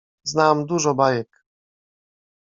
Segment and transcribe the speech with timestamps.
[0.23, 1.43] Znam dużo bajek.